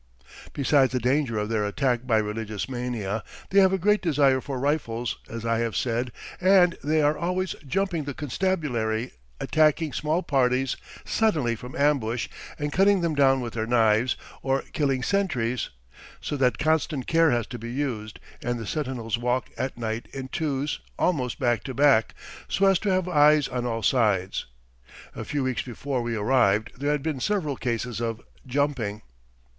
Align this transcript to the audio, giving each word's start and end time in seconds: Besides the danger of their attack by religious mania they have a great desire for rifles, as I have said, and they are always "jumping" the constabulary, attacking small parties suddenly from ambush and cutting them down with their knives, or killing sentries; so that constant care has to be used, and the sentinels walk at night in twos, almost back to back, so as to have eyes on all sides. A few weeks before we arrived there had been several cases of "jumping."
Besides 0.53 0.93
the 0.93 0.99
danger 0.99 1.37
of 1.37 1.49
their 1.49 1.63
attack 1.63 2.07
by 2.07 2.17
religious 2.17 2.67
mania 2.67 3.23
they 3.51 3.59
have 3.59 3.71
a 3.71 3.77
great 3.77 4.01
desire 4.01 4.41
for 4.41 4.57
rifles, 4.57 5.19
as 5.29 5.45
I 5.45 5.59
have 5.59 5.75
said, 5.75 6.11
and 6.41 6.75
they 6.83 7.03
are 7.03 7.15
always 7.15 7.51
"jumping" 7.67 8.05
the 8.05 8.15
constabulary, 8.15 9.11
attacking 9.39 9.93
small 9.93 10.23
parties 10.23 10.75
suddenly 11.05 11.55
from 11.55 11.75
ambush 11.75 12.29
and 12.57 12.73
cutting 12.73 13.01
them 13.01 13.13
down 13.13 13.41
with 13.41 13.53
their 13.53 13.67
knives, 13.67 14.17
or 14.41 14.63
killing 14.73 15.03
sentries; 15.03 15.69
so 16.19 16.35
that 16.35 16.57
constant 16.57 17.05
care 17.05 17.29
has 17.29 17.45
to 17.45 17.59
be 17.59 17.71
used, 17.71 18.19
and 18.41 18.57
the 18.57 18.65
sentinels 18.65 19.19
walk 19.19 19.51
at 19.55 19.77
night 19.77 20.07
in 20.11 20.29
twos, 20.29 20.79
almost 20.97 21.37
back 21.39 21.63
to 21.65 21.75
back, 21.75 22.15
so 22.47 22.65
as 22.65 22.79
to 22.79 22.89
have 22.89 23.07
eyes 23.07 23.47
on 23.47 23.67
all 23.67 23.83
sides. 23.83 24.47
A 25.13 25.23
few 25.23 25.43
weeks 25.43 25.61
before 25.61 26.01
we 26.01 26.15
arrived 26.15 26.71
there 26.79 26.91
had 26.91 27.03
been 27.03 27.19
several 27.19 27.55
cases 27.55 28.01
of 28.01 28.19
"jumping." 28.47 29.03